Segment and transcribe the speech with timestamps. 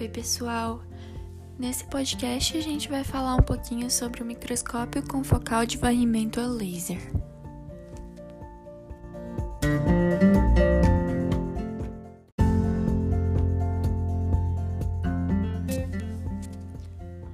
[0.00, 0.80] Oi, pessoal!
[1.58, 6.40] Nesse podcast a gente vai falar um pouquinho sobre o microscópio com focal de varrimento
[6.40, 6.96] a laser.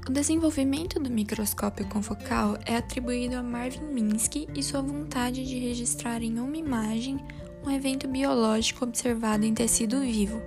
[0.08, 6.20] O desenvolvimento do microscópio confocal é atribuído a Marvin Minsky e sua vontade de registrar
[6.20, 7.24] em uma imagem
[7.64, 10.42] um evento biológico observado em tecido vivo.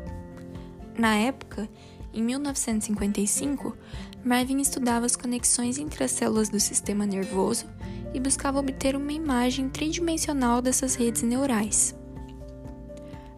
[0.98, 1.70] Na época,
[2.13, 3.76] em 1955,
[4.23, 7.66] Marvin estudava as conexões entre as células do sistema nervoso
[8.13, 11.95] e buscava obter uma imagem tridimensional dessas redes neurais.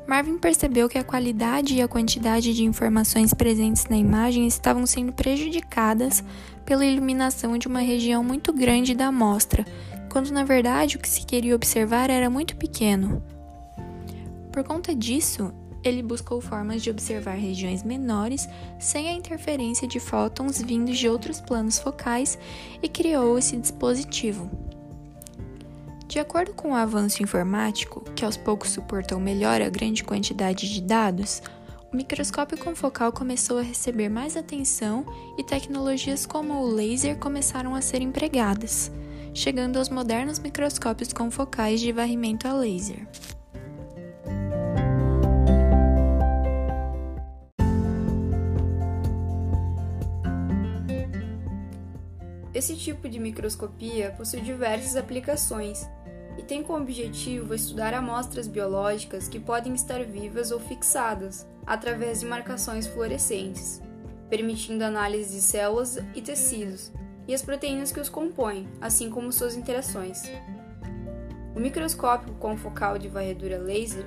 [0.07, 5.13] Marvin percebeu que a qualidade e a quantidade de informações presentes na imagem estavam sendo
[5.13, 6.23] prejudicadas
[6.65, 9.65] pela iluminação de uma região muito grande da amostra,
[10.09, 13.23] quando na verdade o que se queria observar era muito pequeno.
[14.51, 15.53] Por conta disso,
[15.83, 18.47] ele buscou formas de observar regiões menores
[18.79, 22.37] sem a interferência de fótons vindos de outros planos focais
[22.81, 24.49] e criou esse dispositivo.
[26.07, 30.81] De acordo com o avanço informático, que aos poucos suportou melhor a grande quantidade de
[30.81, 31.41] dados,
[31.91, 35.05] o microscópio confocal começou a receber mais atenção
[35.37, 38.91] e tecnologias como o laser começaram a ser empregadas,
[39.33, 43.07] chegando aos modernos microscópios confocais de varrimento a laser.
[52.61, 55.89] Esse tipo de microscopia possui diversas aplicações
[56.37, 62.27] e tem como objetivo estudar amostras biológicas que podem estar vivas ou fixadas através de
[62.27, 63.81] marcações fluorescentes,
[64.29, 66.91] permitindo análise de células e tecidos
[67.27, 70.21] e as proteínas que os compõem, assim como suas interações.
[71.55, 74.05] O microscópio com focal de varredura laser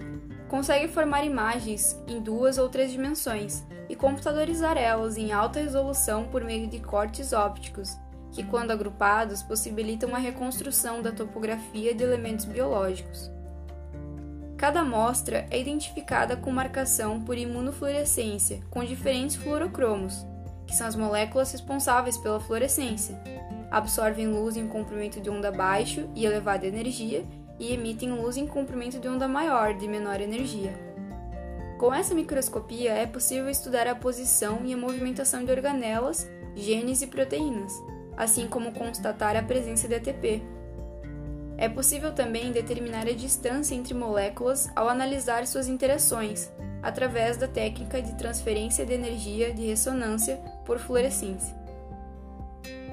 [0.48, 6.44] consegue formar imagens em duas ou três dimensões e computadorizar elas em alta resolução por
[6.44, 7.98] meio de cortes ópticos
[8.34, 13.31] que, quando agrupados, possibilitam a reconstrução da topografia de elementos biológicos.
[14.56, 20.27] Cada amostra é identificada com marcação por imunofluorescência com diferentes fluorocromos,
[20.67, 23.21] que são as moléculas responsáveis pela fluorescência.
[23.71, 27.25] Absorvem luz em comprimento de onda baixo e elevada energia
[27.59, 30.72] e emitem luz em comprimento de onda maior de menor energia.
[31.78, 37.06] Com essa microscopia é possível estudar a posição e a movimentação de organelas, genes e
[37.06, 37.72] proteínas,
[38.16, 40.42] assim como constatar a presença de ATP.
[41.56, 46.50] É possível também determinar a distância entre moléculas ao analisar suas interações,
[46.82, 51.54] através da técnica de transferência de energia de ressonância por fluorescência.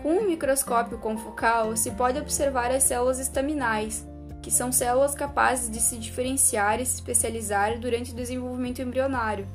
[0.04, 4.06] Com um microscópio confocal, se pode observar as células estaminais,
[4.42, 9.48] que são células capazes de se diferenciar e se especializar durante o desenvolvimento embrionário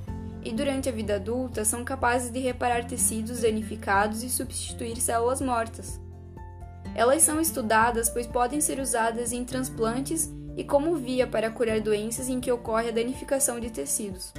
[0.47, 6.01] e durante a vida adulta são capazes de reparar tecidos danificados e substituir células mortas.
[6.95, 12.29] Elas são estudadas pois podem ser usadas em transplantes e como via para curar doenças
[12.29, 14.33] em que ocorre a danificação de tecidos.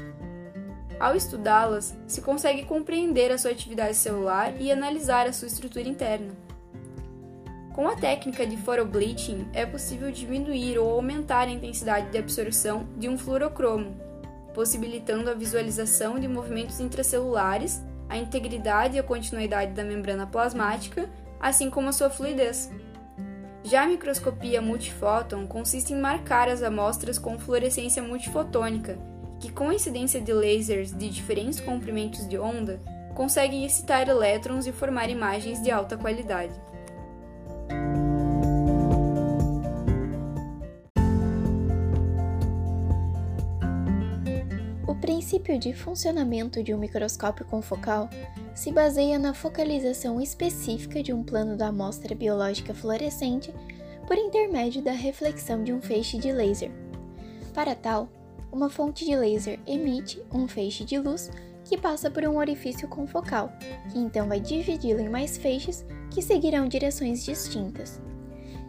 [0.97, 6.31] Ao estudá-las, se consegue compreender a sua atividade celular e analisar a sua estrutura interna.
[7.75, 13.07] Com a técnica de photobleaching, é possível diminuir ou aumentar a intensidade de absorção de
[13.07, 14.06] um fluorocromo,
[14.57, 17.79] possibilitando a visualização de movimentos intracelulares,
[18.09, 21.07] a integridade e a continuidade da membrana plasmática,
[21.40, 22.72] assim como a sua fluidez.
[23.63, 28.97] Já a microscopia multifóton consiste em marcar as amostras com fluorescência multifotônica,
[29.40, 32.81] que com incidência de lasers de diferentes comprimentos de onda,
[33.13, 36.59] conseguem excitar elétrons e formar imagens de alta qualidade.
[45.02, 48.09] Princípio de funcionamento de um microscópio confocal
[48.56, 53.53] se baseia na focalização específica de um plano da amostra biológica fluorescente
[54.08, 56.72] por intermédio da reflexão de um feixe de laser.
[57.53, 58.09] Para tal,
[58.52, 61.29] uma fonte de laser emite um feixe de luz
[61.66, 63.52] que passa por um orifício confocal,
[63.91, 68.02] que então vai dividi-lo em mais feixes que seguirão direções distintas.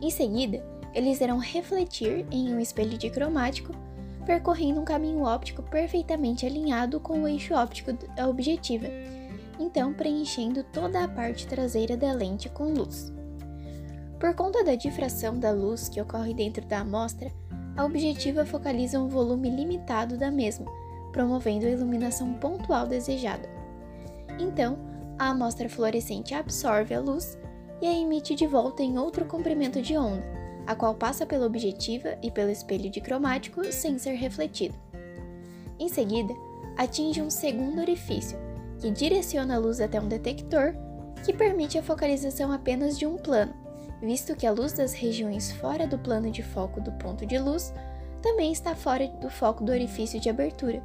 [0.02, 3.72] Em seguida, eles irão refletir em um espelho dicromático
[4.28, 8.86] percorrendo um caminho óptico perfeitamente alinhado com o eixo óptico da objetiva,
[9.58, 13.10] então preenchendo toda a parte traseira da lente com luz.
[14.20, 17.32] Por conta da difração da luz que ocorre dentro da amostra,
[17.74, 20.66] a objetiva focaliza um volume limitado da mesma,
[21.10, 23.48] promovendo a iluminação pontual desejada.
[24.38, 24.78] Então,
[25.18, 27.38] a amostra fluorescente absorve a luz
[27.80, 30.22] e a emite de volta em outro comprimento de onda,
[30.68, 34.74] a qual passa pela objetiva e pelo espelho dicromático sem ser refletido.
[35.80, 36.34] Em seguida,
[36.76, 38.38] atinge um segundo orifício,
[38.78, 40.74] que direciona a luz até um detector,
[41.24, 43.54] que permite a focalização apenas de um plano,
[44.02, 47.72] visto que a luz das regiões fora do plano de foco do ponto de luz
[48.20, 50.82] também está fora do foco do orifício de abertura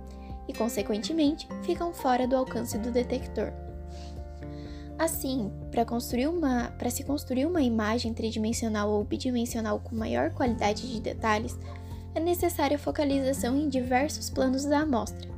[0.47, 3.51] e, consequentemente, ficam fora do alcance do detector.
[4.97, 10.91] Assim, para construir uma, para se construir uma imagem tridimensional ou bidimensional com maior qualidade
[10.91, 11.57] de detalhes,
[12.15, 15.29] é necessária focalização em diversos planos da amostra.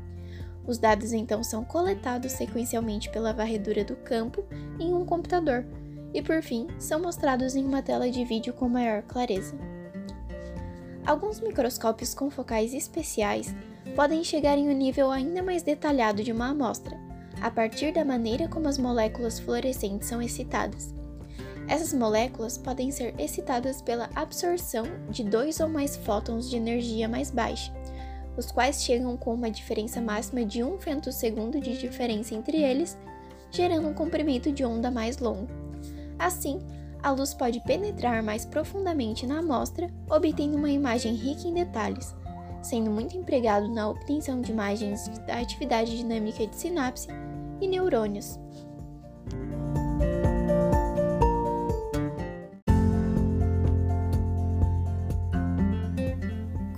[0.68, 4.44] Os dados então são coletados sequencialmente pela varredura do campo
[4.80, 5.66] em um computador
[6.14, 9.56] e, por fim, são mostrados em uma tela de vídeo com maior clareza.
[11.06, 13.54] Alguns microscópios confocais especiais
[13.96, 17.00] podem chegar em um nível ainda mais detalhado de uma amostra,
[17.42, 20.94] a partir da maneira como as moléculas fluorescentes são excitadas.
[21.68, 27.32] Essas moléculas podem ser excitadas pela absorção de dois ou mais fótons de energia mais
[27.32, 27.74] baixa,
[28.38, 32.98] os quais chegam com uma diferença máxima de 1 femtosegundo de diferença entre eles,
[33.50, 35.48] gerando um comprimento de onda mais longo.
[36.20, 36.60] Assim,
[37.02, 42.16] a luz pode penetrar mais profundamente na amostra, obtendo uma imagem rica em detalhes,
[42.66, 47.08] sendo muito empregado na obtenção de imagens da atividade dinâmica de sinapse
[47.62, 48.40] e neurônios.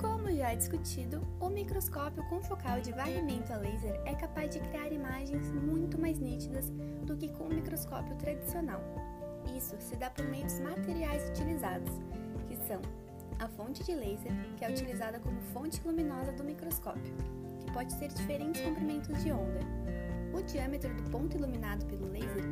[0.02, 5.54] Como já discutido, o microscópio confocal de varrimento a laser é capaz de criar imagens
[5.54, 6.70] muito mais nítidas
[7.06, 8.82] do que com o microscópio tradicional.
[9.56, 11.94] Isso se dá por meio dos materiais utilizados,
[12.50, 12.82] que são
[13.40, 17.14] a fonte de laser, que é utilizada como fonte luminosa do microscópio,
[17.60, 19.60] que pode ter diferentes comprimentos de onda,
[20.38, 22.44] o diâmetro do ponto iluminado pelo laser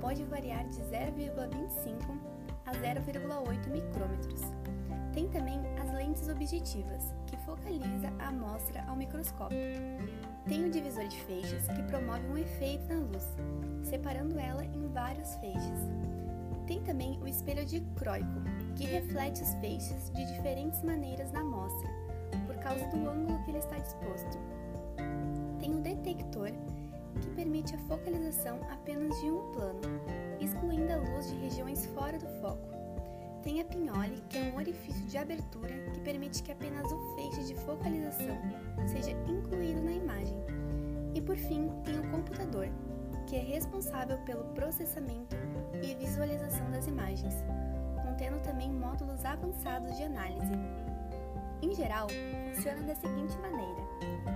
[0.00, 2.18] pode variar de 0,25
[2.64, 4.40] a 0,8 micrômetros.
[5.12, 9.58] Tem também as lentes objetivas, que focaliza a amostra ao microscópio.
[10.46, 13.28] Tem o divisor de feixes, que promove um efeito na luz,
[13.82, 15.80] separando ela em vários feixes.
[16.66, 18.40] Tem também o espelho dicróico,
[18.74, 21.90] que reflete os feixes de diferentes maneiras na amostra,
[22.46, 24.38] por causa do ângulo que ele está disposto.
[25.60, 26.50] Tem o detector,
[27.20, 29.80] que permite a focalização apenas de um plano,
[30.40, 32.74] excluindo a luz de regiões fora do foco.
[33.42, 37.44] Tem a pinhole, que é um orifício de abertura que permite que apenas o feixe
[37.44, 38.38] de focalização
[38.86, 40.36] seja incluído na imagem.
[41.14, 42.68] E por fim, tem o computador,
[43.26, 45.36] que é responsável pelo processamento
[45.82, 47.34] e visualização das imagens,
[48.02, 50.52] contendo também módulos avançados de análise.
[51.62, 52.08] Em geral,
[52.54, 53.82] funciona da seguinte maneira: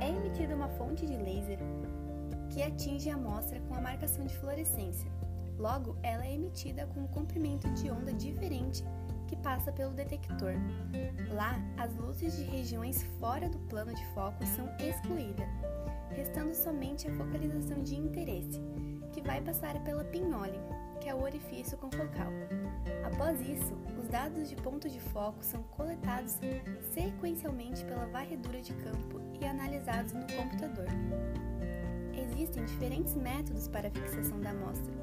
[0.00, 1.58] é emitida uma fonte de laser
[2.50, 5.10] que atinge a amostra com a marcação de fluorescência.
[5.58, 8.84] Logo, ela é emitida com um comprimento de onda diferente
[9.26, 10.54] que passa pelo detector.
[11.30, 15.46] Lá, as luzes de regiões fora do plano de foco são excluídas,
[16.10, 18.60] restando somente a focalização de interesse,
[19.12, 20.58] que vai passar pela pinhole,
[21.08, 22.32] é o orifício confocal.
[23.04, 26.38] Após isso, os dados de ponto de foco são coletados
[26.92, 30.86] sequencialmente pela varredura de campo e analisados no computador
[32.38, 34.94] existem diferentes métodos para a fixação da amostra,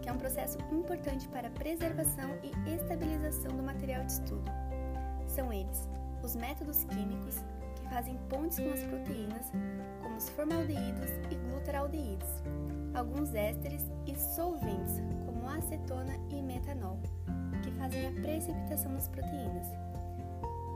[0.00, 4.50] que é um processo importante para a preservação e estabilização do material de estudo.
[5.26, 5.88] São eles
[6.22, 7.36] os métodos químicos,
[7.74, 9.52] que fazem pontes com as proteínas,
[10.02, 12.28] como os formaldeídos e glutaraldeídos,
[12.94, 15.02] alguns ésteres e solventes,
[15.56, 16.98] acetona e metanol,
[17.62, 19.66] que fazem a precipitação das proteínas.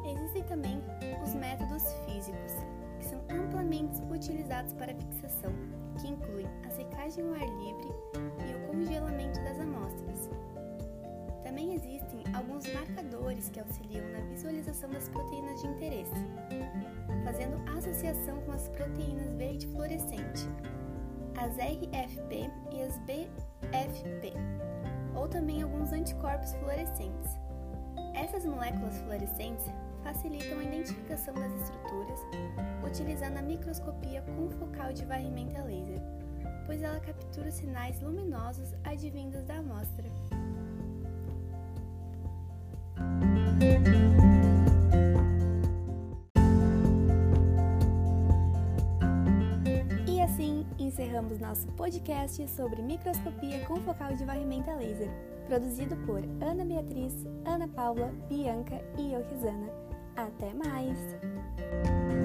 [0.05, 0.83] Existem também
[1.23, 2.53] os métodos físicos,
[2.99, 5.53] que são amplamente utilizados para fixação,
[6.01, 7.89] que incluem a secagem ao ar livre
[8.19, 10.31] e o congelamento das amostras.
[11.45, 16.27] Também existem alguns marcadores que auxiliam na visualização das proteínas de interesse,
[17.25, 20.49] fazendo associação com as proteínas verde fluorescente,
[21.37, 22.99] as RFP e as
[23.71, 24.33] BFP,
[25.15, 27.39] ou também alguns anticorpos fluorescentes.
[28.15, 29.67] Essas moléculas fluorescentes
[30.03, 32.21] facilitam a identificação das estruturas
[32.93, 36.01] utilizando a microscopia confocal de varrimento a laser,
[36.67, 40.05] pois ela captura sinais luminosos advindos da amostra.
[51.13, 55.11] Encerramos nosso podcast sobre microscopia confocal de varrimento a laser,
[55.47, 57.13] produzido por Ana Beatriz,
[57.45, 59.23] Ana Paula, Bianca e eu,
[60.17, 62.22] Até mais!